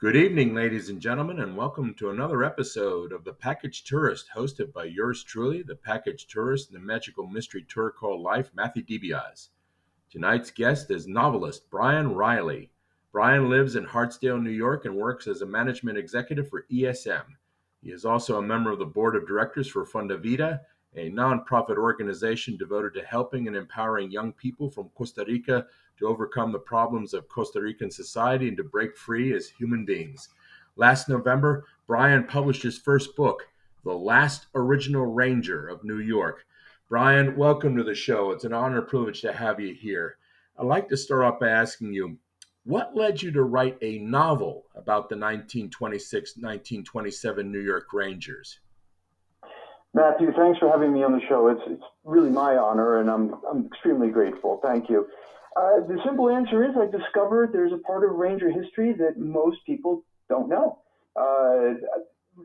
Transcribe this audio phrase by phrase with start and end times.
[0.00, 4.72] Good evening, ladies and gentlemen, and welcome to another episode of The Package Tourist, hosted
[4.72, 9.48] by yours truly, the Package Tourist, and the magical mystery tour called Life, Matthew DiBiase.
[10.08, 12.70] Tonight's guest is novelist Bryan Reilly.
[13.10, 17.24] Bryan lives in Hartsdale, New York, and works as a management executive for ESM.
[17.82, 20.60] He is also a member of the board of directors for FundaVida,
[20.96, 25.66] a nonprofit organization devoted to helping and empowering young people from Costa Rica
[25.98, 30.28] to overcome the problems of Costa Rican society and to break free as human beings.
[30.76, 33.48] Last November, Bryan published his first book,
[33.84, 36.46] The Last Original Ranger of New York.
[36.88, 38.30] Bryan, welcome to the show.
[38.30, 40.18] It's an honor and privilege to have you here.
[40.58, 42.18] I'd like to start off by asking you
[42.64, 48.58] what led you to write a novel about the 1926 1927 New York Rangers?
[49.98, 51.48] Matthew, thanks for having me on the show.
[51.48, 54.60] It's, it's really my honor, and I'm, I'm extremely grateful.
[54.62, 55.08] Thank you.
[55.56, 59.56] Uh, the simple answer is I discovered there's a part of Ranger history that most
[59.66, 60.78] people don't know.
[61.16, 61.82] Uh,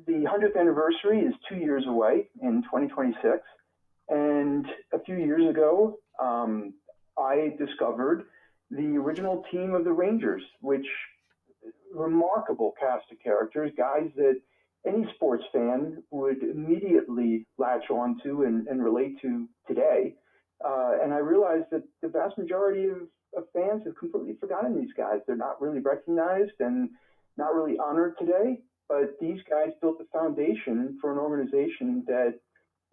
[0.07, 3.37] the 100th anniversary is two years away in 2026.
[4.09, 6.73] And a few years ago, um,
[7.19, 8.23] I discovered
[8.71, 10.87] the original team of the Rangers, which
[11.93, 14.41] remarkable cast of characters, guys that
[14.85, 20.15] any sports fan would immediately latch onto and, and relate to today.
[20.63, 24.93] Uh, and I realized that the vast majority of, of fans have completely forgotten these
[24.95, 25.19] guys.
[25.25, 26.89] They're not really recognized and
[27.37, 28.61] not really honored today.
[28.89, 32.33] But these guys built the foundation for an organization that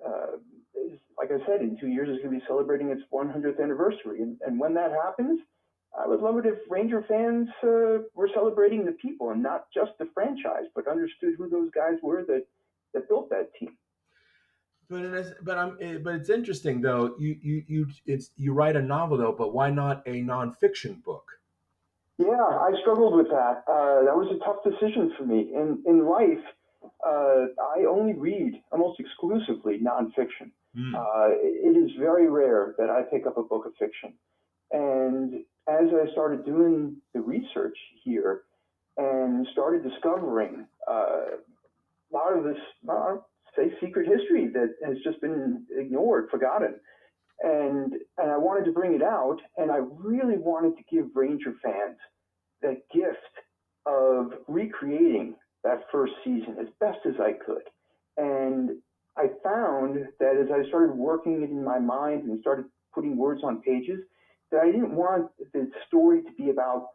[0.04, 0.36] uh,
[0.74, 4.22] is, like I said, in two years is going to be celebrating its 100th anniversary.
[4.22, 5.40] And, and when that happens,
[5.98, 9.92] I would love it if Ranger fans uh, were celebrating the people and not just
[9.98, 12.46] the franchise, but understood who those guys were that
[12.94, 13.76] that built that team.
[14.88, 17.14] But it is, but I'm, eh, but it's interesting though.
[17.18, 21.24] You you you it's you write a novel though, but why not a nonfiction book?
[22.18, 23.64] Yeah, I struggled with that.
[23.66, 25.52] Uh, that was a tough decision for me.
[25.54, 26.44] In in life,
[27.06, 27.46] uh,
[27.76, 30.50] I only read almost exclusively nonfiction.
[30.76, 30.94] Mm.
[30.94, 34.12] Uh, it is very rare that I pick up a book of fiction.
[34.72, 38.42] And as I started doing the research here
[38.96, 41.36] and started discovering uh,
[42.12, 43.16] a lot of this, uh,
[43.56, 46.74] say, secret history that has just been ignored, forgotten,
[47.42, 51.54] and and I wanted to bring it out, and I really wanted to give Ranger
[51.62, 51.96] fans
[52.62, 53.16] that gift
[53.86, 55.34] of recreating
[55.64, 57.62] that first season as best as I could,
[58.16, 58.70] and
[59.16, 63.42] I found that as I started working it in my mind and started putting words
[63.44, 64.00] on pages,
[64.50, 66.88] that I didn't want the story to be about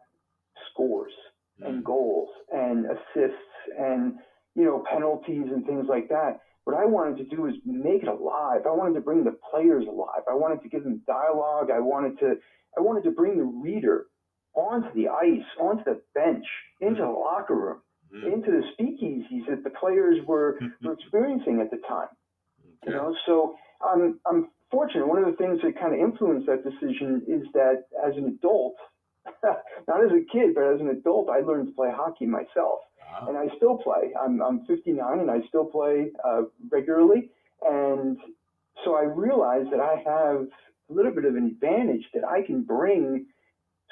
[0.70, 1.12] scores
[1.60, 1.84] and mm.
[1.84, 4.14] goals and assists and
[4.54, 6.40] you know penalties and things like that.
[6.64, 8.62] What I wanted to do was make it alive.
[8.66, 10.22] I wanted to bring the players alive.
[10.28, 11.68] I wanted to give them dialogue.
[11.72, 12.34] I wanted to
[12.76, 14.06] I wanted to bring the reader
[14.54, 16.44] onto the ice, onto the bench,
[16.80, 17.80] into the locker room,
[18.14, 18.32] mm.
[18.32, 22.08] into the speakeasies that the players were, were experiencing at the time.
[22.82, 22.90] Okay.
[22.90, 25.06] You know, so I'm I'm fortunate.
[25.06, 28.76] One of the things that kind of influenced that decision is that as an adult,
[29.88, 32.80] not as a kid, but as an adult, I learned to play hockey myself.
[33.00, 33.28] Wow.
[33.28, 34.12] And I still play.
[34.20, 37.30] I'm, I'm 59 and I still play uh, regularly.
[37.62, 38.18] And
[38.84, 40.46] so I realized that I have
[40.90, 43.26] a little bit of an advantage that I can bring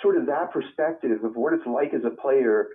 [0.02, 2.68] sort of that perspective of what it's like as a player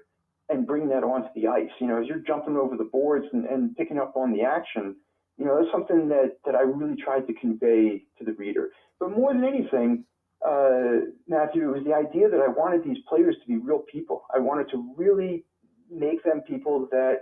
[0.50, 1.70] and bring that onto the ice.
[1.80, 4.96] You know, as you're jumping over the boards and, and picking up on the action,
[5.40, 8.72] you know, that's something that, that I really tried to convey to the reader.
[9.00, 10.04] But more than anything,
[10.46, 14.24] uh, Matthew, it was the idea that I wanted these players to be real people.
[14.36, 15.46] I wanted to really
[15.90, 17.16] make them people that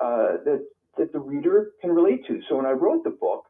[0.00, 2.40] uh, that that the reader can relate to.
[2.48, 3.44] So when I wrote the book,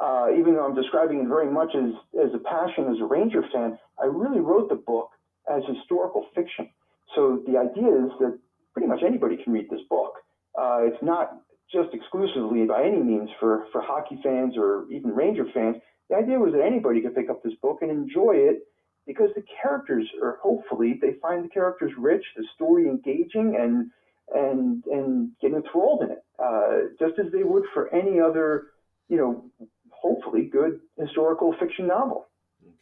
[0.00, 1.90] uh, even though I'm describing it very much as
[2.24, 5.10] as a passion as a Ranger fan, I really wrote the book
[5.50, 6.68] as historical fiction.
[7.14, 8.38] So the idea is that
[8.72, 10.14] pretty much anybody can read this book.
[10.58, 11.40] Uh, it's not
[11.72, 15.76] just exclusively by any means for, for hockey fans or even Ranger fans.
[16.08, 18.68] The idea was that anybody could pick up this book and enjoy it
[19.06, 23.90] because the characters are hopefully they find the characters rich, the story engaging, and
[24.34, 28.68] and and get enthralled in it, uh, just as they would for any other,
[29.08, 29.44] you know,
[29.90, 32.26] hopefully good historical fiction novel.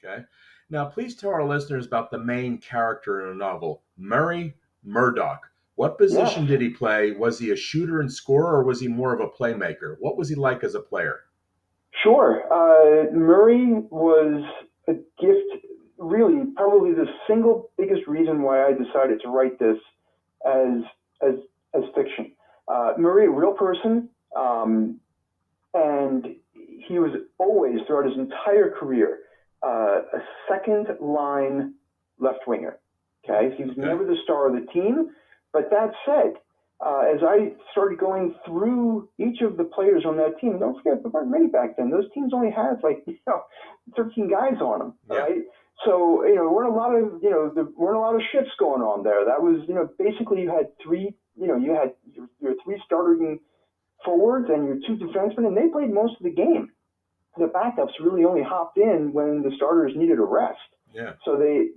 [0.05, 0.25] Okay.
[0.71, 5.51] Now, please tell our listeners about the main character in the novel, Murray Murdoch.
[5.77, 6.49] What position yeah.
[6.49, 7.13] did he play?
[7.13, 9.97] Was he a shooter and scorer, or was he more of a playmaker?
[9.99, 11.21] What was he like as a player?
[12.03, 12.43] Sure.
[12.53, 14.45] Uh, Murray was
[14.89, 15.67] a gift,
[15.99, 19.79] really, probably the single biggest reason why I decided to write this
[20.47, 20.83] as,
[21.23, 21.35] as,
[21.75, 22.33] as fiction.
[22.69, 25.01] Uh, Murray, a real person, um,
[25.75, 26.37] and
[26.87, 29.21] he was always, throughout his entire career,
[29.65, 31.75] uh, a second line
[32.19, 32.79] left winger.
[33.25, 33.81] Okay, he was okay.
[33.81, 35.11] never the star of the team
[35.55, 36.35] But that said,
[36.85, 41.01] uh, as I started going through each of the players on that team, don't forget
[41.03, 41.91] there weren't many back then.
[41.91, 43.43] Those teams only had like you know
[43.97, 45.17] 13 guys on them, yeah.
[45.17, 45.43] right?
[45.87, 48.51] So you know, weren't a lot of you know there weren't a lot of shifts
[48.59, 49.25] going on there.
[49.25, 52.83] That was you know basically you had three you know you had your, your three
[52.85, 53.39] starting
[54.05, 56.71] forwards and your two defensemen, and they played most of the game.
[57.39, 60.59] The backups really only hopped in when the starters needed a rest.
[60.93, 61.13] Yeah.
[61.25, 61.69] So they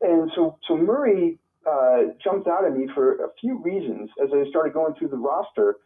[0.00, 1.38] and so so Murray
[1.68, 5.16] uh, jumped out at me for a few reasons as I started going through the
[5.16, 5.76] roster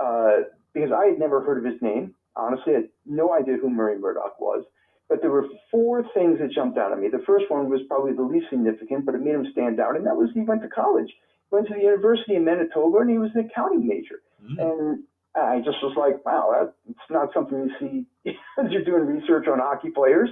[0.00, 2.14] uh, because I had never heard of his name.
[2.36, 4.64] Honestly, I had no idea who Murray Murdoch was.
[5.08, 7.08] But there were four things that jumped out at me.
[7.08, 10.06] The first one was probably the least significant, but it made him stand out, and
[10.06, 11.08] that was he went to college.
[11.08, 14.20] He went to the University of Manitoba, and he was an accounting major.
[14.44, 14.60] Mm-hmm.
[14.60, 15.04] And
[15.34, 16.52] I just was like, wow,
[16.86, 20.28] that's not something you see as you're doing research on hockey players.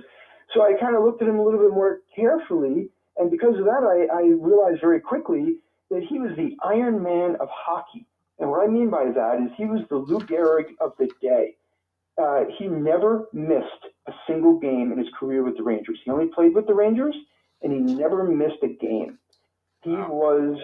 [0.54, 3.64] So I kind of looked at him a little bit more carefully, and because of
[3.64, 5.56] that, I, I realized very quickly
[5.90, 8.06] that he was the Iron Man of hockey.
[8.38, 11.56] And what I mean by that is he was the Lou Gehrig of the day.
[12.20, 15.98] Uh, he never missed a single game in his career with the Rangers.
[16.04, 17.14] He only played with the Rangers,
[17.62, 19.18] and he never missed a game.
[19.82, 20.08] He wow.
[20.10, 20.58] was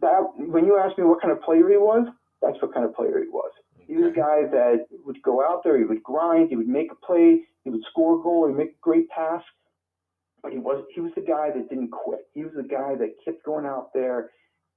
[0.00, 0.20] that.
[0.36, 2.06] When you ask me what kind of player he was,
[2.40, 3.50] that's what kind of player he was.
[3.86, 6.90] He was a guy that would go out there, he would grind, he would make
[6.90, 9.42] a play, he would score a goal, he'd make a great pass.
[10.44, 12.28] But he was he was the guy that didn't quit.
[12.34, 14.30] He was the guy that kept going out there,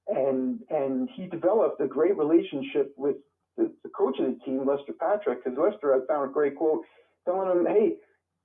[0.08, 3.16] and and he developed a great relationship with
[3.58, 6.84] the, the coach of the team, Lester Patrick, because Lester had found a great quote
[7.26, 7.96] telling him, "Hey,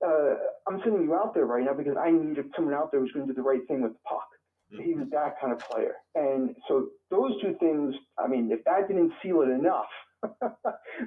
[0.06, 0.34] uh,
[0.68, 3.26] I'm sending you out there right now because I need someone out there who's going
[3.26, 4.28] to do the right thing with the puck."
[4.74, 4.82] Mm-hmm.
[4.82, 7.94] He was that kind of player, and so those two things.
[8.18, 9.88] I mean, if that didn't seal it enough,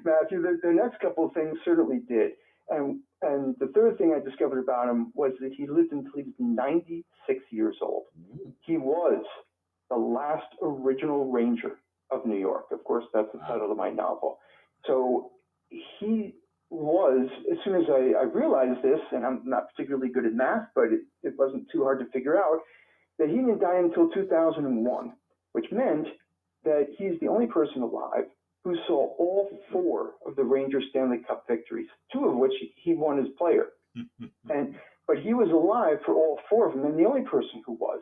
[0.04, 2.32] Matthew, the, the next couple of things certainly did.
[2.70, 6.24] And and the third thing I discovered about him was that he lived until he
[6.24, 8.04] was 96 years old.
[8.20, 8.50] Mm-hmm.
[8.62, 9.24] He was
[9.90, 11.80] the last original Ranger
[12.12, 12.66] of New York.
[12.72, 14.38] Of course, that's the title of my novel.
[14.86, 15.32] So
[15.70, 16.36] he
[16.70, 20.68] was, as soon as I, I realized this, and I'm not particularly good at math,
[20.76, 22.60] but it, it wasn't too hard to figure out,
[23.18, 25.14] that he didn't die until 2001,
[25.54, 26.08] which meant
[26.66, 28.26] that he's the only person alive
[28.68, 33.18] who saw all four of the Rangers Stanley Cup victories, two of which he won
[33.18, 33.68] as player.
[34.50, 34.76] and
[35.08, 38.02] but he was alive for all four of them, and the only person who was.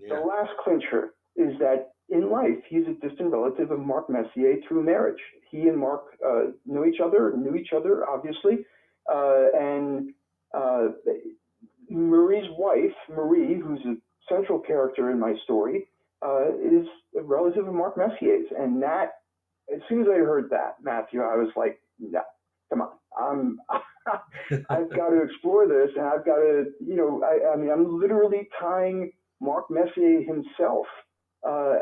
[0.00, 0.14] Yeah.
[0.14, 4.84] The last clincher is that in life, he's a distant relative of Mark Messier through
[4.84, 5.20] marriage.
[5.50, 8.64] He and Mark uh, knew each other, knew each other, obviously,
[9.12, 10.12] uh, and
[10.56, 10.88] uh,
[11.90, 13.96] Murray's wife, Marie, who's a
[14.32, 15.88] central character in my story,
[16.24, 16.86] uh, is
[17.18, 19.19] a relative of Mark Messier's, and that
[19.74, 22.22] as soon as I heard that, Matthew, I was like, no,
[22.70, 22.90] come on.
[23.18, 23.58] I'm,
[24.70, 28.00] I've got to explore this and I've got to, you know, I, I mean, I'm
[28.00, 30.86] literally tying Mark Messier himself
[31.46, 31.74] uh,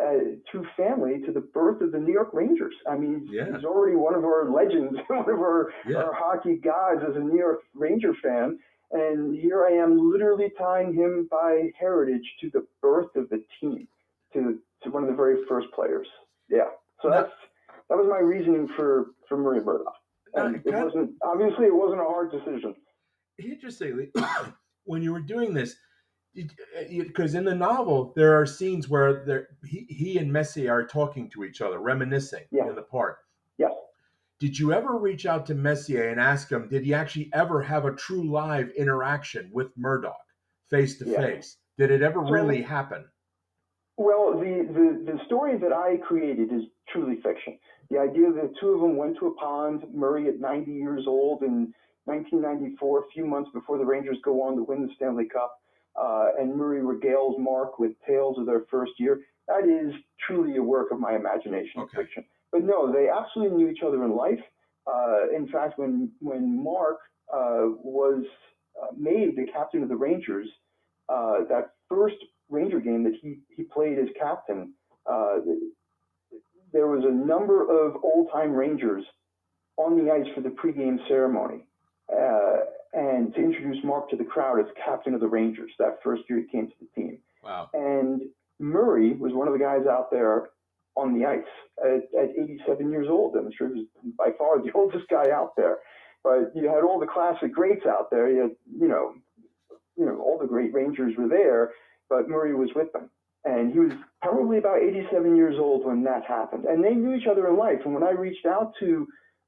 [0.52, 2.74] to family to the birth of the New York Rangers.
[2.88, 3.46] I mean, yeah.
[3.46, 5.98] he's already one of our legends, one of our, yeah.
[5.98, 8.58] our hockey gods as a New York Ranger fan.
[8.90, 13.86] And here I am literally tying him by heritage to the birth of the team,
[14.32, 16.06] to, to one of the very first players.
[16.48, 16.70] Yeah.
[17.02, 17.30] So that's
[17.88, 19.94] that was my reasoning for for Murray Murdoch.
[20.34, 22.74] And uh, it wasn't obviously it wasn't a hard decision.
[23.38, 24.10] Interestingly,
[24.84, 25.76] when you were doing this,
[26.34, 31.30] because in the novel there are scenes where there, he, he and Messier are talking
[31.30, 33.18] to each other, reminiscing in the park.
[33.58, 33.72] Yes.
[34.40, 37.86] Did you ever reach out to Messier and ask him, did he actually ever have
[37.86, 40.14] a true live interaction with Murdoch
[40.70, 41.56] face to face?
[41.76, 43.04] Did it ever really happen?
[43.96, 47.58] Well, the, the, the story that I created is truly fiction.
[47.90, 51.42] The idea that two of them went to a pond, Murray at 90 years old
[51.42, 51.72] in
[52.04, 55.60] 1994, a few months before the Rangers go on to win the Stanley Cup,
[55.96, 59.20] uh, and Murray regales Mark with tales of their first year.
[59.46, 59.94] That is
[60.26, 61.96] truly a work of my imagination okay.
[61.96, 62.24] fiction.
[62.52, 64.40] But no, they absolutely knew each other in life.
[64.86, 66.98] Uh, in fact, when when Mark
[67.32, 68.24] uh, was
[68.80, 70.48] uh, made the captain of the Rangers,
[71.08, 72.16] uh, that first
[72.48, 74.72] Ranger game that he he played as captain,
[75.10, 75.36] uh,
[76.72, 79.04] there was a number of old time Rangers
[79.76, 81.64] on the ice for the pregame ceremony.
[82.12, 82.56] Uh,
[82.94, 86.40] and to introduce Mark to the crowd as captain of the Rangers that first year
[86.40, 87.18] he came to the team.
[87.44, 87.68] Wow.
[87.74, 88.22] And
[88.58, 90.50] Murray was one of the guys out there
[90.96, 91.40] on the ice
[91.84, 93.36] at, at 87 years old.
[93.36, 93.86] I'm sure he was
[94.18, 95.78] by far the oldest guy out there.
[96.24, 98.28] But you had all the classic greats out there.
[98.28, 99.14] You had, you know,
[99.96, 101.72] you know, all the great Rangers were there,
[102.08, 103.10] but Murray was with them.
[103.44, 106.64] And he was probably about 87 years old when that happened.
[106.64, 107.78] And they knew each other in life.
[107.84, 109.06] And when I reached out to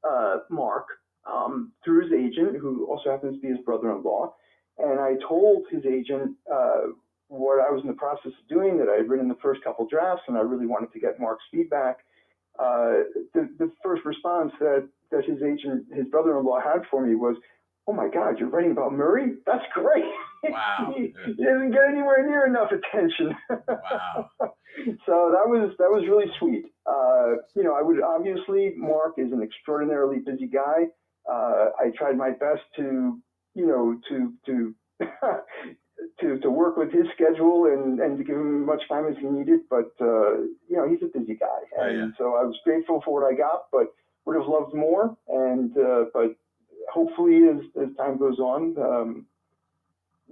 [0.09, 0.87] uh, Mark
[1.31, 4.35] um, through his agent, who also happens to be his brother in law,
[4.79, 6.93] and I told his agent uh,
[7.29, 9.87] what I was in the process of doing, that I had written the first couple
[9.87, 11.99] drafts, and I really wanted to get Mark's feedback.
[12.59, 13.05] Uh,
[13.35, 17.37] the, the first response that, that his agent, his brother-in-law had for me was,
[17.87, 19.35] "Oh my God, you're writing about Murray?
[19.47, 20.05] That's great."
[20.43, 20.95] Wow.
[20.97, 23.35] he, he doesn't get anywhere near enough attention.
[23.51, 24.31] Wow.
[25.07, 26.65] so that was that was really sweet.
[26.87, 30.87] Uh, you know, I would obviously Mark is an extraordinarily busy guy.
[31.31, 33.19] Uh, I tried my best to,
[33.55, 34.75] you know, to to
[36.21, 39.17] to to work with his schedule and and to give him as much time as
[39.21, 39.61] he needed.
[39.69, 42.07] But uh, you know, he's a busy guy, Oh, and yeah.
[42.19, 43.89] so I was grateful for what I got, but
[44.25, 45.17] would have loved more.
[45.29, 46.35] And uh, but
[46.93, 49.27] hopefully, as as time goes on, um,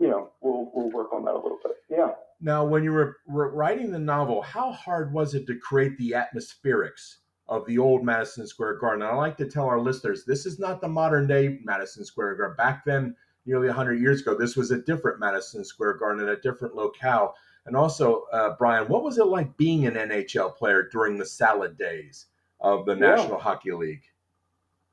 [0.00, 1.73] you know, we'll we'll work on that a little bit.
[1.90, 2.11] Yeah.
[2.40, 6.12] Now, when you were, were writing the novel, how hard was it to create the
[6.12, 7.17] atmospherics
[7.49, 9.02] of the old Madison Square Garden?
[9.02, 12.37] And I like to tell our listeners this is not the modern day Madison Square
[12.37, 12.57] Garden.
[12.57, 16.40] Back then, nearly 100 years ago, this was a different Madison Square Garden in a
[16.40, 17.35] different locale.
[17.67, 21.76] And also, uh, Bryan, what was it like being an NHL player during the salad
[21.76, 22.26] days
[22.61, 23.17] of the Yeah.
[23.17, 24.05] National Hockey League?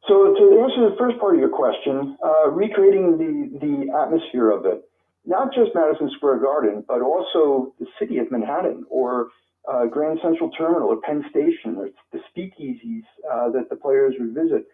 [0.07, 4.65] So to answer the first part of your question, uh, recreating the the atmosphere of
[4.65, 4.87] it,
[5.25, 9.29] not just Madison Square Garden, but also the city of Manhattan or
[9.71, 14.33] uh, Grand Central Terminal or Penn Station or the speakeasies uh, that the players would
[14.33, 14.65] visit.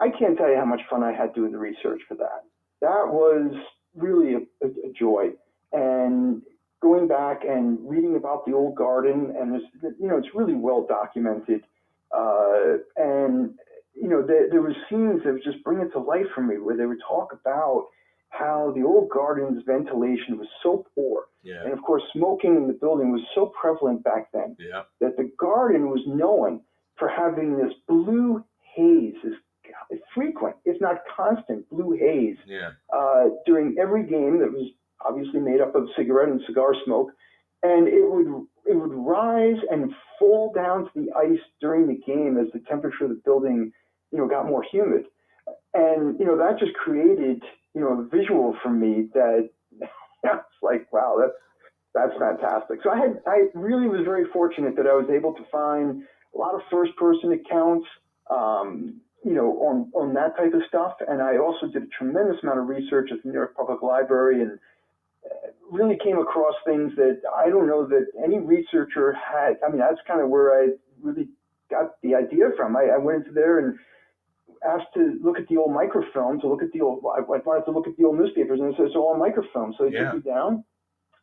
[0.00, 2.44] I can't tell you how much fun I had doing the research for that.
[2.80, 3.52] That was
[3.96, 5.30] really a, a, a joy.
[5.72, 6.42] And
[6.80, 9.60] going back and reading about the old garden, and
[9.98, 11.62] you know, it's really well documented.
[12.16, 13.54] Uh, and
[14.04, 16.56] you know, there, there were scenes that would just bring it to life for me,
[16.58, 17.86] where they would talk about
[18.28, 21.62] how the old garden's ventilation was so poor, Yeah.
[21.64, 24.82] and of course, smoking in the building was so prevalent back then Yeah.
[25.00, 26.60] that the garden was known
[26.96, 28.44] for having this blue
[28.74, 29.34] haze, this
[30.12, 32.72] frequent, if not constant, blue haze Yeah.
[32.92, 34.66] uh, during every game that was
[35.00, 37.10] obviously made up of cigarette and cigar smoke,
[37.62, 42.38] and it would it would rise and fall down to the ice during the game
[42.38, 43.70] as the temperature of the building,
[44.14, 45.06] you know, got more humid,
[45.74, 47.42] and you know that just created
[47.74, 51.34] you know a visual for me that it's like wow that's
[51.94, 52.78] that's fantastic.
[52.84, 56.38] So I had I really was very fortunate that I was able to find a
[56.38, 57.86] lot of first person accounts.
[58.30, 60.92] Um, you know, on, on that type of stuff.
[61.08, 64.42] And I also did a tremendous amount of research at the New York Public Library
[64.42, 64.58] and
[65.24, 69.56] uh, really came across things that I don't know that any researcher had.
[69.66, 70.68] I mean, that's kind of where I
[71.00, 71.28] really
[71.70, 72.76] got the idea from.
[72.76, 73.78] I, I went into there and
[74.64, 77.70] asked to look at the old microfilm, to look at the old, I wanted to
[77.70, 79.74] look at the old newspapers, and it says it's all microfilm.
[79.76, 80.12] So they Yeah.
[80.12, 80.64] took me down.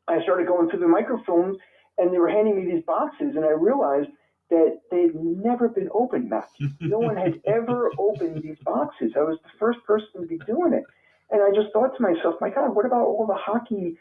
[0.08, 1.58] I started going through the microfilms,
[1.98, 4.10] and they were handing me these boxes, and I realized
[4.50, 6.68] that they'd never been opened, Matthew.
[6.82, 9.14] No one had ever opened these boxes.
[9.16, 10.84] I was the first person to be doing it.
[11.30, 13.98] And I just thought to myself, my God, what about all the hockey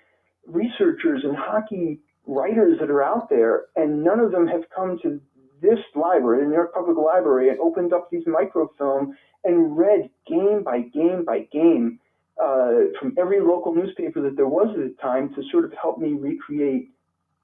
[0.47, 3.67] researchers and hockey writers that are out there?
[3.77, 5.21] And none of them have come to
[5.61, 10.63] this library, the New York Public Library, and opened up these microfilm and read game
[10.63, 11.99] by game by game
[12.43, 15.99] uh, from every local newspaper that there was at the time to sort of help
[15.99, 16.91] me recreate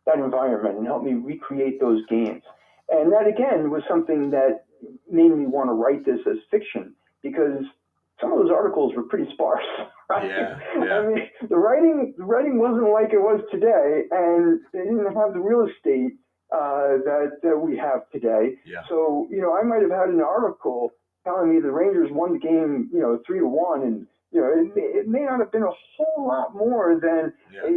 [0.06, 2.42] that environment and help me recreate those games.
[2.88, 4.64] And that again was something that
[5.10, 7.64] made me want to write this as fiction because
[8.20, 9.64] some of those articles were pretty sparse.
[10.08, 10.30] Right?
[10.30, 10.98] Yeah, yeah.
[11.00, 15.34] I mean, the writing the writing wasn't like it was today, and they didn't have
[15.34, 16.12] the real estate
[16.52, 18.54] uh, that that we have today.
[18.64, 18.82] Yeah.
[18.88, 20.92] So you know, I might have had an article
[21.26, 24.48] telling me the Rangers won the game, you know, three to one, and you know,
[24.48, 27.64] it may, it may not have been a whole lot more than Yeah.
[27.66, 27.70] a,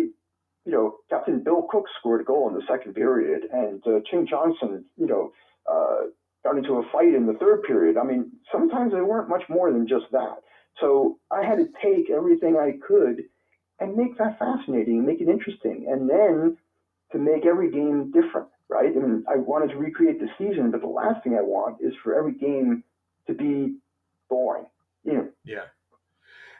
[0.66, 4.28] you know, Captain Bill Cook scored a goal in the second period, and uh, Tim
[4.28, 5.32] Johnson, you know,
[5.72, 6.08] uh,
[6.44, 7.98] got into a fight in the third period.
[7.98, 10.38] I mean, sometimes they weren't much more than just that.
[10.80, 13.24] So I had to take everything I could
[13.80, 16.58] and make that fascinating, make it interesting, and then
[17.12, 18.92] to make every game different, right?
[18.96, 21.94] I mean, I wanted to recreate the season, but the last thing I want is
[22.04, 22.84] for every game
[23.30, 23.78] to be
[24.30, 24.66] boring.
[25.04, 25.66] You know, Yeah.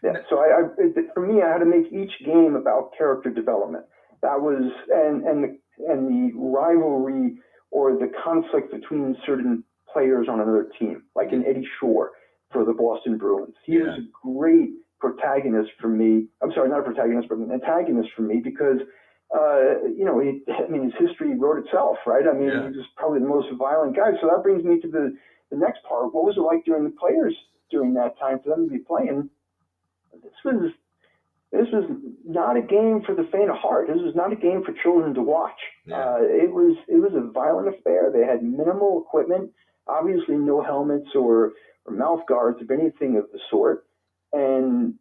[0.04, 0.14] yeah.
[0.30, 3.86] So I, I it, for me, I had to make each game about character development.
[4.22, 5.60] That was and and the
[5.92, 7.36] and the rivalry
[7.72, 12.12] or the conflict between certain players on another team, like an Eddie Shore
[12.52, 13.56] for the Boston Bruins.
[13.66, 13.86] He Yeah.
[13.86, 16.28] was a great protagonist for me.
[16.42, 18.80] I'm sorry, not a protagonist, but an antagonist for me because.
[19.32, 22.26] Uh, you know, he, I mean, his history wrote itself, right?
[22.28, 22.64] I mean, Yeah.
[22.64, 24.10] he was probably the most violent guy.
[24.20, 25.16] So that brings me to the,
[25.52, 26.14] the next part.
[26.14, 27.36] What was it like during the players
[27.72, 29.30] during that time for them to be playing?
[30.14, 30.72] This was
[31.52, 31.90] this was
[32.26, 33.88] not a game for the faint of heart.
[33.88, 35.60] This was not a game for children to watch.
[35.86, 35.98] Yeah.
[35.98, 38.12] Uh, it was it was a violent affair.
[38.14, 39.52] They had minimal equipment,
[39.88, 41.54] obviously no helmets or
[41.86, 43.86] or mouth guards of anything of the sort,
[44.34, 44.96] and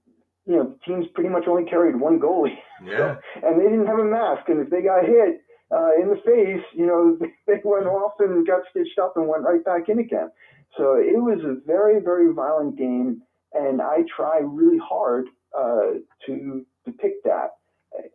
[0.48, 2.56] you know, teams pretty much only carried one goalie.
[2.82, 3.16] Yeah.
[3.44, 4.48] and they didn't have a mask.
[4.48, 8.46] And if they got hit uh, in the face, you know, they went off and
[8.46, 10.30] got stitched up and went right back in again.
[10.76, 13.22] So it was a very, very violent game.
[13.52, 15.26] And I try really hard
[15.58, 17.56] uh, to depict that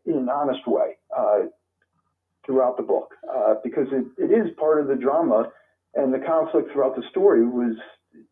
[0.06, 1.40] in an honest way uh,
[2.46, 5.50] throughout the book uh, because it, it is part of the drama
[5.96, 7.76] and the conflict throughout the story was,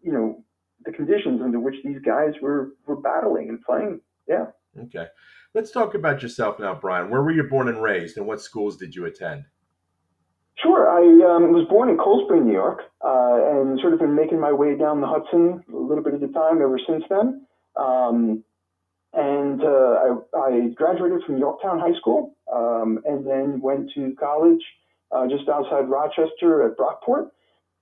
[0.02, 0.44] you know,
[0.86, 4.02] the conditions under which these guys were were battling and playing.
[4.28, 4.46] Yeah.
[4.80, 5.08] Okay.
[5.54, 7.10] Let's talk about yourself now, Bryan.
[7.10, 9.44] Where were you born and raised, and what schools did you attend?
[10.62, 10.90] Sure.
[10.90, 14.40] I um, was born in Cold Spring, New York, uh, and sort of been making
[14.40, 17.46] my way down the Hudson a little bit at a time ever since then.
[17.76, 18.44] Um,
[19.14, 24.62] and uh, I, I, graduated from Yorktown High School, um, and then went to college
[25.12, 27.30] uh, just outside Rochester at Brockport,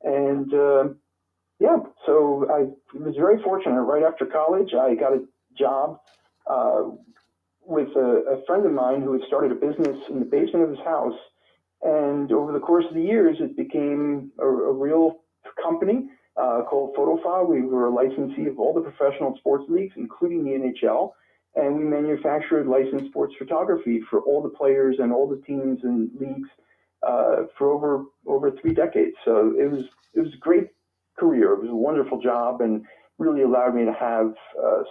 [0.04, 0.84] and uh,
[1.60, 3.82] yeah, so I was very fortunate.
[3.82, 5.24] Right after college, I got a
[5.58, 6.00] job
[6.50, 6.84] uh,
[7.66, 10.70] with a, a, friend of mine who had started a business in the basement of
[10.70, 11.14] his house.
[11.84, 15.20] And over the course of the years, it became a, a real
[15.62, 17.48] company uh, called PhotoFile.
[17.48, 21.12] We were a licensee of all the professional sports leagues, including the NHL.
[21.56, 26.10] And we manufactured licensed sports photography for all the players and all the teams and
[26.20, 26.50] leagues
[27.06, 29.16] uh, for over over three decades.
[29.26, 30.68] So it was it was a great
[31.18, 31.54] career.
[31.54, 32.86] It was a wonderful job and
[33.18, 34.84] really allowed me to have uh,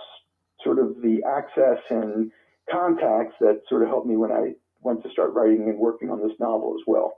[0.69, 2.31] sort of the access and
[2.71, 6.21] contacts that sort of helped me when I went to start writing and working on
[6.21, 7.15] this novel as well.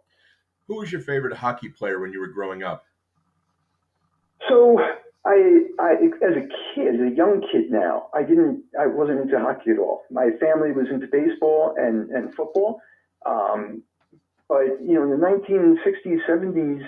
[0.69, 2.85] Who was your favorite hockey player when you were growing up?
[4.49, 4.79] So
[5.27, 5.93] I, I,
[6.23, 9.81] as a kid, as a young kid now, I didn't, I wasn't into hockey at
[9.81, 10.03] all.
[10.13, 12.81] My family was into baseball and, and football.
[13.27, 13.83] Um,
[14.49, 16.83] but, you know, in the 1960s, 70s,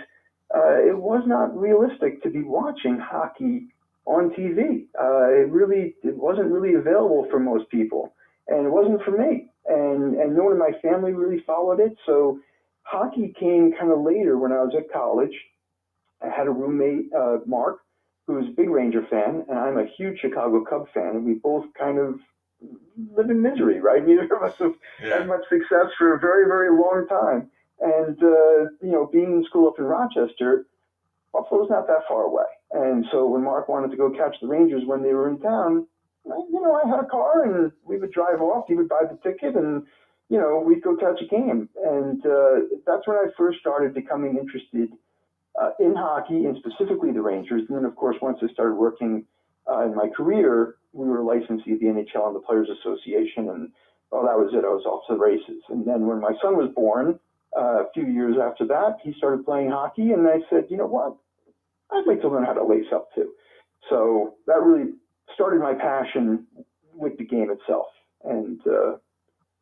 [0.54, 3.66] uh, it was not realistic to be watching hockey
[4.07, 4.87] on TV.
[4.99, 8.14] Uh, it really wasn't really available for most people,
[8.49, 9.49] and it wasn't for me.
[9.67, 11.97] And and no one in my family really followed it.
[12.07, 12.38] So
[12.83, 15.35] hockey came kind of later when I was at college.
[16.23, 17.81] I had a roommate, uh, Mark,
[18.27, 21.66] who's a big Ranger fan, and I'm a huge Chicago Cub fan, and we both
[21.79, 22.20] kind of
[23.16, 24.07] live in misery, right?
[24.07, 25.18] Neither of us have yeah.
[25.18, 27.51] had much success for a very, very long time.
[27.81, 30.66] And, uh, you know, being in school up in Rochester,
[31.33, 32.44] Buffalo's not that far away.
[32.70, 35.87] And so when Mark wanted to go catch the Rangers when they were in town,
[36.25, 38.67] you know, I had a car and we would drive off.
[38.69, 39.85] He would buy the ticket and,
[40.29, 41.69] you know, we'd go catch a game.
[41.85, 44.91] And uh, that's when I first started becoming interested
[45.61, 47.63] uh, in hockey and specifically the Rangers.
[47.69, 49.25] And then, of course, once I started working
[49.71, 53.49] uh, in my career, we were licensee of the NHL and the Players Association.
[53.49, 53.73] And,
[54.11, 54.65] well, that was it.
[54.65, 55.63] I was off to the races.
[55.69, 57.19] And then when my son was born,
[57.57, 60.87] uh, a few years after that, he started playing hockey, and I said, you know
[60.87, 61.17] what?
[61.91, 63.33] I'd like to learn how to lace up too.
[63.91, 64.93] So that really
[65.35, 66.47] started my passion
[66.95, 67.87] with the game itself.
[68.25, 68.97] And uh,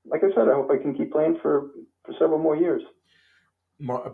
[0.06, 1.70] like I said, I hope I can keep playing for,
[2.04, 2.82] for several more years.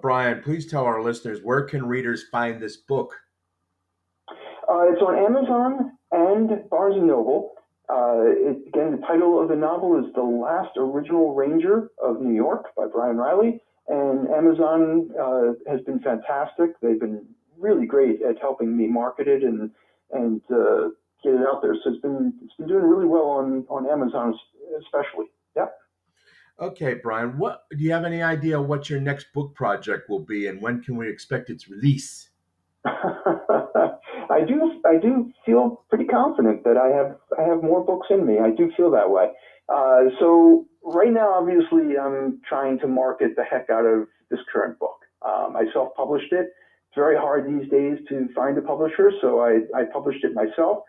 [0.00, 3.14] Bryan, please tell our listeners where can readers find this book?
[4.28, 7.52] Uh, it's on Amazon and Barnes and Noble.
[7.88, 12.34] Uh, it, again, the title of the novel is The Last Original Ranger of New
[12.34, 13.60] York by Bryan Reilly.
[13.88, 16.80] And Amazon uh, has been fantastic.
[16.80, 17.24] They've been
[17.56, 19.70] really great at helping me market it and
[20.12, 20.88] and uh,
[21.26, 21.74] get it out there.
[21.82, 24.34] So it's been it's been doing really well on on Amazon,
[24.80, 25.26] especially.
[25.56, 25.74] Yep.
[26.60, 27.36] Okay, Bryan.
[27.38, 30.82] What do you have any idea what your next book project will be, and when
[30.82, 32.30] can we expect its release?
[32.86, 38.26] I do I do feel pretty confident that I have I have more books in
[38.26, 38.38] me.
[38.38, 39.30] I do feel that way.
[39.68, 44.78] Uh, so right now, obviously, I'm trying to market the heck out of this current
[44.78, 45.00] book.
[45.26, 46.46] Um, I self-published it.
[46.88, 50.84] It's very hard these days to find a publisher, so I, I published it myself,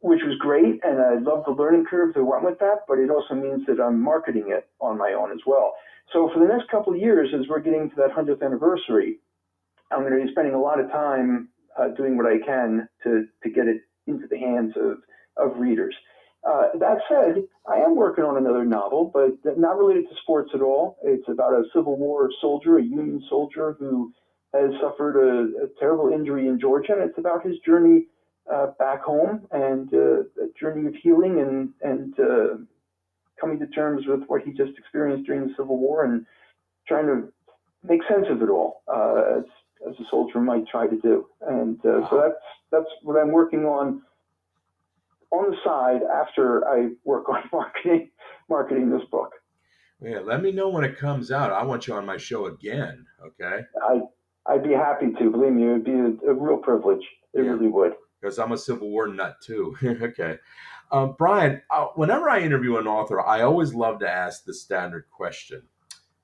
[0.00, 2.86] which was great, and I love the learning curve that went with that.
[2.88, 5.74] But it also means that I'm marketing it on my own as well.
[6.12, 9.18] So for the next couple of years, as we're getting to that 100th anniversary,
[9.90, 13.26] I'm going to be spending a lot of time uh, doing what I can to
[13.42, 14.98] to get it into the hands of
[15.36, 15.94] of readers.
[16.44, 20.60] Uh, that said, I am working on another novel, but not related to sports at
[20.60, 20.96] all.
[21.04, 24.12] It's about a Civil War soldier, a Union soldier who
[24.52, 28.06] has suffered a, a terrible injury in Georgia, and it's about his journey
[28.52, 32.56] uh, back home and uh, a journey of healing and and uh,
[33.40, 36.24] coming to terms with what he just experienced during the Civil War and
[36.86, 37.32] trying to
[37.82, 39.44] make sense of it all, uh, as,
[39.88, 41.26] as a soldier might try to do.
[41.40, 44.02] And uh, so that's that's what I'm working on
[45.30, 48.10] on the side after I work on marketing
[48.48, 49.32] marketing this book.
[50.00, 51.52] Yeah, let me know when it comes out.
[51.52, 53.06] I want you on my show again.
[53.24, 53.62] Okay.
[53.82, 54.00] I
[54.46, 55.30] I'd be happy to.
[55.30, 57.04] Believe me, it would be a, a real privilege.
[57.34, 57.50] It yeah.
[57.50, 57.92] really would.
[58.22, 59.76] Because I'm a Civil War nut too.
[59.84, 60.38] okay.
[60.92, 65.06] Um, Bryan, uh, whenever I interview an author, I always love to ask the standard
[65.10, 65.62] question.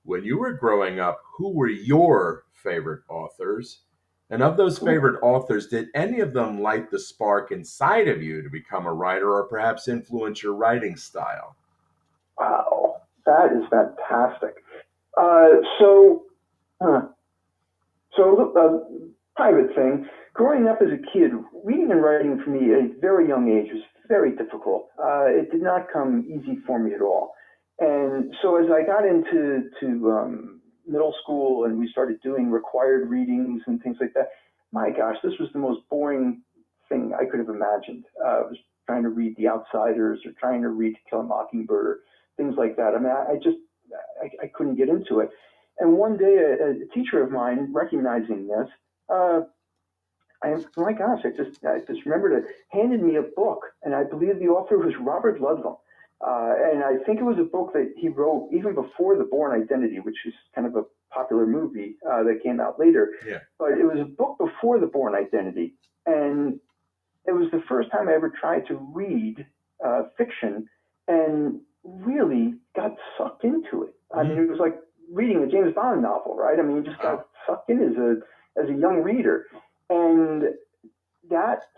[0.03, 3.81] When you were growing up, who were your favorite authors?
[4.29, 8.43] And of those favorite authors, did any of them light the spark inside of you
[8.43, 11.55] to become a writer or perhaps influence your writing style?
[12.37, 14.63] Wow, that is fantastic.
[15.17, 15.47] Uh,
[15.79, 16.25] so,
[16.79, 17.01] huh.
[18.15, 20.07] so uh, private thing.
[20.33, 21.31] Growing up as a kid,
[21.63, 24.89] reading and writing for me at a very young age was very difficult.
[24.97, 27.33] Uh, it did not come easy for me at all.
[27.79, 33.09] And so as I got into to um, middle school and we started doing required
[33.09, 34.29] readings and things like that,
[34.71, 36.41] my gosh, this was the most boring
[36.89, 38.05] thing I could have imagined.
[38.23, 41.23] Uh, I was trying to read The Outsiders or trying to read To Kill a
[41.23, 41.99] Mockingbird or
[42.37, 42.93] things like that.
[42.95, 43.57] I mean, I, I just
[44.21, 45.29] I, I, couldn't get into it.
[45.79, 48.67] And one day, a, a teacher of mine, recognizing this,
[49.09, 49.41] uh,
[50.43, 53.93] I, oh my gosh, I just I just remembered it, handed me a book, and
[53.93, 55.77] I believe the author was Robert Ludlum.
[56.21, 59.59] Uh, and I think it was a book that he wrote even before The Bourne
[59.61, 63.13] Identity, which is kind of a popular movie uh, that came out later.
[63.25, 63.39] Yeah.
[63.57, 65.75] But it was a book before The Bourne Identity.
[66.05, 66.59] And
[67.25, 69.45] it was the first time I ever tried to read
[69.85, 70.67] uh, fiction
[71.07, 73.93] and really got sucked into it.
[74.13, 74.43] I mean, mm-hmm.
[74.43, 74.75] it was like
[75.11, 76.59] reading a James Bond novel, right?
[76.59, 79.45] I mean, you just got sucked in as a as a young reader,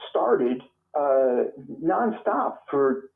[0.10, 0.62] started
[0.98, 1.44] uh,
[1.84, 3.10] nonstop for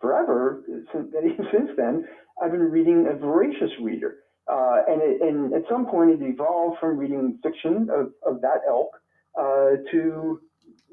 [0.00, 0.62] forever.
[0.92, 1.12] Since,
[1.52, 2.06] since then,
[2.42, 4.16] I've been reading a voracious reader.
[4.50, 8.60] Uh, and, it, and at some point, it evolved from reading fiction of, of that
[8.68, 8.90] ilk
[9.38, 10.40] uh, to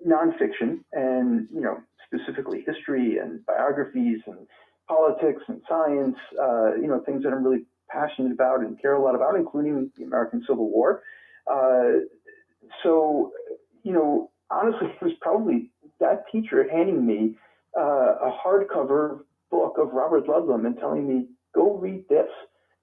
[0.08, 4.48] nonfiction, and you know specifically history and biographies and
[4.88, 6.16] politics and science.
[6.42, 9.92] Uh, you know things that I'm really passionate about and care a lot about, including
[9.98, 11.04] the American Civil War.
[11.52, 12.06] Uh,
[12.84, 13.32] so,
[13.84, 17.36] you know, honestly, it was probably that teacher handing me
[17.78, 22.28] uh, a hardcover book of Robert Ludlum and telling me, go read this,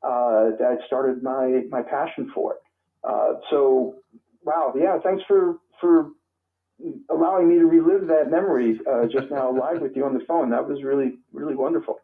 [0.03, 2.61] uh, that started my, my passion for it.
[3.05, 3.97] Uh, so,
[4.45, 6.11] wow, yeah, thanks for, for
[7.11, 10.51] allowing me to relive that memory uh, just now live with you on the phone.
[10.51, 12.01] That was really, really wonderful.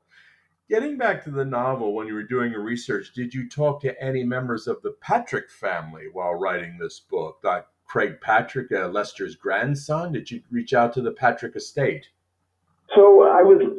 [0.71, 4.03] Getting back to the novel, when you were doing your research, did you talk to
[4.03, 7.37] any members of the Patrick family while writing this book?
[7.95, 10.11] Craig Patrick, uh, Lester's grandson?
[10.11, 12.09] Did you reach out to the Patrick estate?
[12.93, 13.61] So I would,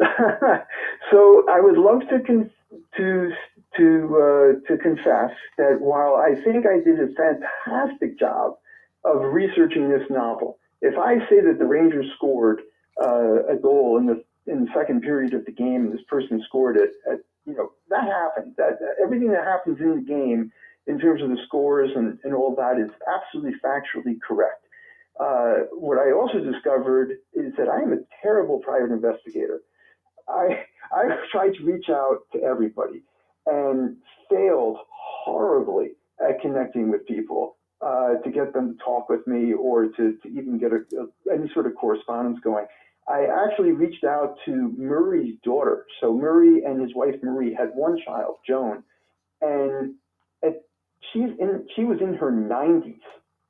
[1.11, 2.49] so I would love to con-
[2.95, 3.31] to
[3.75, 8.55] to uh, to confess that while I think I did a fantastic job
[9.03, 12.61] of researching this novel, if I say that the Rangers scored
[13.03, 16.41] uh, a goal in the in the second period of the game, and this person
[16.47, 18.55] scored it, at, you know that happened.
[18.55, 20.53] That, that everything that happens in the game,
[20.87, 24.65] in terms of the scores and, and all that, is absolutely factually correct.
[25.19, 29.61] Uh, what I also discovered is that I am a terrible private investigator.
[30.27, 33.03] I I've tried to reach out to everybody
[33.45, 33.97] and
[34.29, 39.87] failed horribly at connecting with people uh, to get them to talk with me or
[39.87, 42.65] to, to even get a, a, any sort of correspondence going.
[43.07, 45.85] I actually reached out to Murray's daughter.
[46.01, 48.83] So Murray and his wife Marie had one child, Joan,
[49.41, 49.93] and
[50.43, 50.61] at,
[51.13, 52.99] she's in she was in her 90s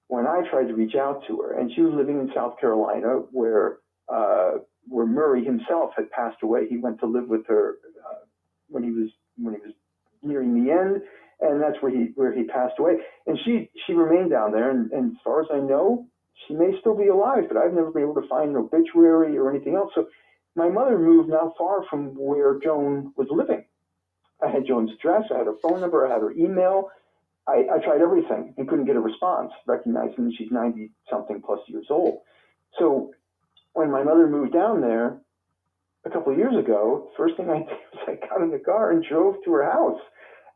[0.08, 3.24] when I tried to reach out to her, and she was living in South Carolina,
[3.32, 3.78] where
[4.08, 6.68] uh, where Murray himself had passed away.
[6.68, 8.26] He went to live with her uh,
[8.70, 9.74] when he was when he was
[10.22, 11.02] nearing the end,
[11.42, 12.98] and that's where he where he passed away.
[13.26, 16.08] And she she remained down there, and, and as far as I know,
[16.48, 19.50] she may still be alive, but I've never been able to find an obituary or
[19.50, 19.92] anything else.
[19.96, 20.08] So
[20.56, 23.66] my mother moved not far from where Joan was living.
[24.44, 26.90] I had Joan's address, I had her phone number, I had her email.
[27.48, 31.88] I, I tried everything and couldn't get a response, recognizing she's 90 something plus years
[31.90, 32.22] old.
[32.80, 33.12] So
[33.74, 35.18] when my mother moved down there
[36.06, 38.92] a couple of years ago, first thing I did was I got in the car
[38.92, 40.00] and drove to her house.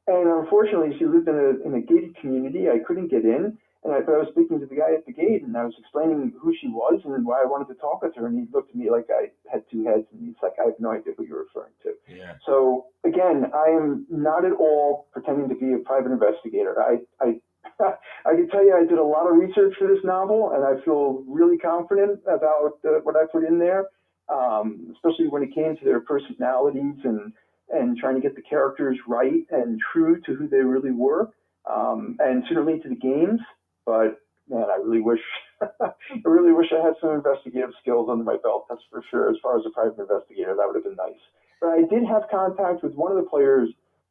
[0.10, 2.68] And unfortunately, she lived in a, in a gated community.
[2.68, 3.58] I couldn't get in.
[3.84, 6.34] And I, I was speaking to the guy at the gate, and I was explaining
[6.42, 8.28] who she was and why I wanted to talk with her.
[8.28, 10.80] And he looked at me like I had two heads, and he's like, "I have
[10.80, 12.34] no idea who you're referring to." Yeah.
[12.46, 16.76] So again, I am not at all pretending to be a private investigator.
[16.82, 17.40] I I
[18.26, 20.84] I can tell you, I did a lot of research for this novel, and I
[20.84, 23.88] feel really confident about uh, what I put in there,
[24.28, 27.32] um, especially when it came to their personalities and
[27.72, 31.30] and trying to get the characters right and true to who they really were,
[31.70, 33.40] um, and certainly to the games.
[33.86, 35.22] But man, I really wish,
[35.62, 35.92] I
[36.26, 38.66] really wish I had some investigative skills under my belt.
[38.70, 39.30] That's for sure.
[39.30, 41.22] As far as a private investigator, that would have been nice.
[41.62, 43.70] But I did have contact with one of the players'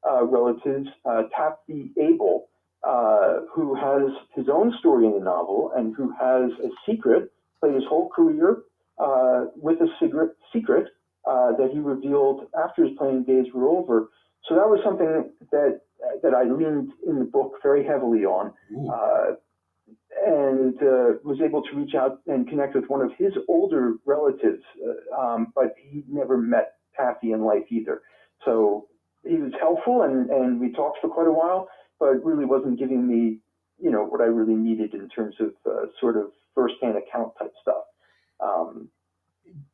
[0.09, 2.49] uh, relatives, uh, Taffy Abel,
[2.87, 7.75] uh, who has his own story in the novel and who has a secret played
[7.75, 8.59] his whole career
[8.99, 10.87] uh, with a secret, secret
[11.29, 14.09] uh, that he revealed after his playing days were over.
[14.49, 15.81] So that was something that
[16.23, 18.53] that I leaned in the book very heavily on,
[18.91, 19.35] uh,
[20.27, 24.63] and uh, was able to reach out and connect with one of his older relatives,
[24.87, 28.03] uh, um, but he never met Taffy in life either.
[28.45, 28.87] So
[29.25, 33.07] he was helpful, and and we talked for quite a while, but really wasn't giving
[33.07, 33.39] me,
[33.83, 37.53] you know, what I really needed in terms of uh, sort of firsthand account type
[37.61, 37.85] stuff.
[38.41, 38.89] Um,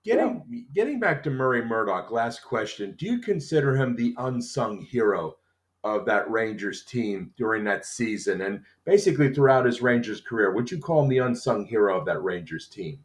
[0.05, 0.61] getting yeah.
[0.75, 5.37] getting back to Murray Murdoch, last question: Do you consider him the unsung hero
[5.85, 10.53] of that Rangers team during that season and basically throughout his Rangers career?
[10.53, 12.99] Would you call him the unsung hero of that Rangers team?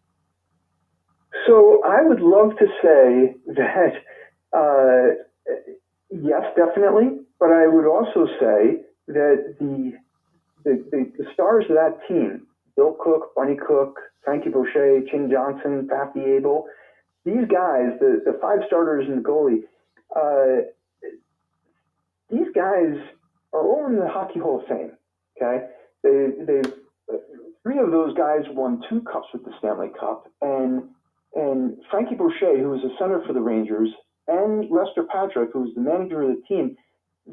[1.45, 4.03] So I would love to say that
[4.53, 5.23] uh,
[6.09, 9.93] yes, definitely, but I would also say that the
[10.65, 12.45] the, the, the stars of that team,
[12.79, 16.65] Bill Cook, Bunny Cook, Frankie Boucher, Ching Johnson, Taffy Abel,
[17.25, 19.63] these guys, the, the five starters and the goalie,
[20.15, 20.63] uh,
[22.29, 22.95] these guys
[23.51, 24.91] are all in the Hockey Hall of Fame.
[25.35, 25.65] Okay,
[26.03, 26.61] they they
[27.63, 30.83] three of those guys won two cups with the Stanley Cup, and
[31.35, 33.89] and Frankie Boucher, who was a center for the Rangers,
[34.29, 36.77] and Lester Patrick, who was the manager of the team,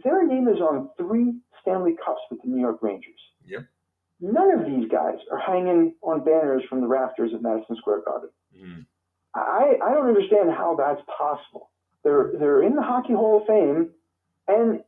[0.02, 3.20] their name is on three Stanley Cups with the New York Rangers.
[3.44, 3.62] Yep.
[4.20, 8.30] None of these guys are hanging on banners from the rafters of Madison Square Garden.
[8.56, 8.86] Mm.
[9.34, 11.70] I, I don't understand how that's possible.
[12.02, 13.90] They're they're in the Hockey Hall of Fame,
[14.48, 14.80] and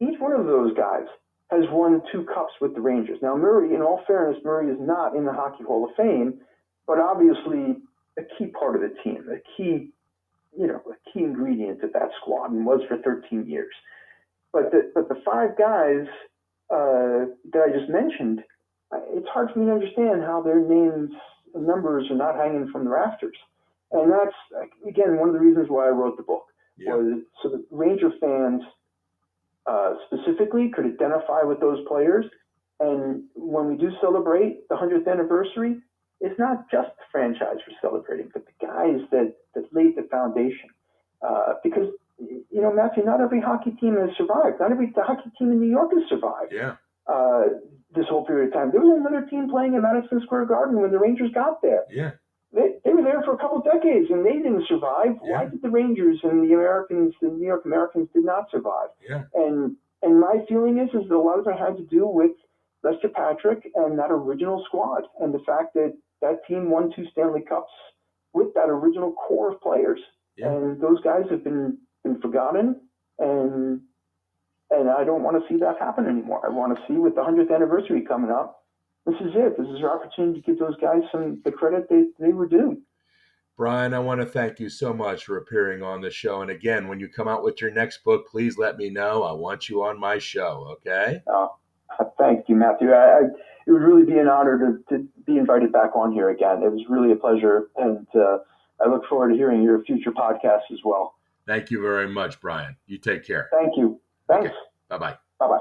[0.00, 1.06] each one of those guys
[1.50, 3.18] has won two cups with the Rangers.
[3.22, 6.40] Now, Murray, in all fairness, Murray is not in the Hockey Hall of Fame,
[6.86, 7.76] but obviously
[8.18, 9.90] a key part of the team, a key,
[10.56, 13.72] you know, a key ingredient of that squad, and was for 13 years.
[14.52, 16.06] But the but the five guys
[16.70, 18.42] uh, that I just mentioned,
[19.12, 21.10] it's hard for me to understand how their names
[21.54, 23.36] and numbers are not hanging from the rafters.
[23.92, 24.36] And that's
[24.86, 26.94] again one of the reasons why I wrote the book yeah.
[26.94, 28.62] was so that Ranger fans
[29.66, 32.24] uh, specifically could identify with those players.
[32.80, 35.76] And when we do celebrate the 100th anniversary,
[36.20, 40.70] it's not just the franchise we're celebrating, but the guys that, that laid the foundation.
[41.26, 44.60] Uh, because, you know, Matthew, not every hockey team has survived.
[44.60, 46.52] Not every hockey team in New York has survived.
[46.52, 46.76] Yeah.
[47.06, 47.60] Uh,
[47.94, 48.70] this whole period of time.
[48.70, 51.84] There was another team playing in Madison Square Garden when the Rangers got there.
[51.90, 52.12] Yeah.
[52.52, 55.18] They, they were there for a couple of decades and they didn't survive.
[55.22, 55.38] Yeah.
[55.38, 58.88] Why did the Rangers and the Americans, the New York Americans, did not survive?
[59.08, 59.22] Yeah.
[59.34, 62.32] And and my feeling is is that a lot of it had to do with
[62.82, 67.42] Lester Patrick and that original squad and the fact that that team won two Stanley
[67.48, 67.72] Cups
[68.32, 70.00] with that original core of players.
[70.36, 70.52] Yeah.
[70.52, 72.80] And those guys have been been forgotten
[73.18, 73.80] and
[74.70, 76.40] and I don't want to see that happen anymore.
[76.44, 78.60] I want to see with the 100th anniversary coming up
[79.06, 79.56] this is it.
[79.58, 82.80] This is our opportunity to give those guys some the credit they, they were due.
[83.56, 86.40] Bryan, I want to thank you so much for appearing on the show.
[86.40, 89.22] And again, when you come out with your next book, please let me know.
[89.22, 91.22] I want you on my show, okay?
[91.26, 91.56] Oh,
[92.18, 92.92] thank you, Matthew.
[92.92, 93.20] I, I,
[93.66, 96.62] it would really be an honor to, to be invited back on here again.
[96.62, 98.38] It was really a pleasure, and uh,
[98.82, 101.16] I look forward to hearing your future podcasts as well.
[101.46, 102.76] Thank you very much, Bryan.
[102.86, 103.50] You take care.
[103.52, 104.00] Thank you.
[104.30, 104.46] Thanks.
[104.46, 104.54] Okay.
[104.88, 105.16] Bye bye.
[105.38, 105.58] Bye bye.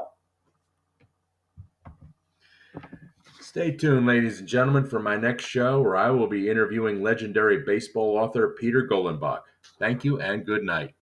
[3.42, 7.64] Stay tuned, ladies and gentlemen, for my next show where I will be interviewing legendary
[7.66, 9.42] baseball author Peter Golenbock.
[9.80, 10.94] Thank you and good night.